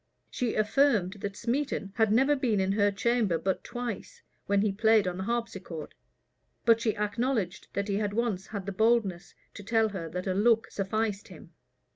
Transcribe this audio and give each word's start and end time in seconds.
[*] 0.15 0.31
She 0.31 0.55
affirmed 0.55 1.17
that 1.19 1.35
Smeton 1.37 1.91
had 1.93 2.11
never 2.11 2.35
been 2.35 2.59
in 2.59 2.71
her 2.71 2.89
chamber 2.91 3.37
but 3.37 3.63
twice, 3.63 4.23
when 4.47 4.61
he 4.63 4.71
played 4.71 5.07
on 5.07 5.17
the 5.17 5.23
harpsichord; 5.25 5.93
but 6.65 6.81
she 6.81 6.97
acknowledged 6.97 7.67
that 7.73 7.87
he 7.87 7.97
had 7.97 8.13
once 8.13 8.47
had 8.47 8.65
the 8.65 8.71
boldness 8.71 9.35
to 9.53 9.63
tell 9.63 9.89
her 9.89 10.09
that 10.09 10.25
a 10.25 10.33
look 10.33 10.71
sufficed 10.71 11.27
him. 11.27 11.51